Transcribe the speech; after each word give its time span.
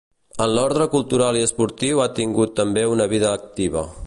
En 0.45 0.47
l'ordre 0.59 0.87
cultural 0.93 1.39
i 1.41 1.45
esportiu 1.49 2.03
ha 2.07 2.11
tingut 2.23 2.59
també 2.63 2.89
una 2.97 3.11
vida 3.17 3.33
activa. 3.43 3.91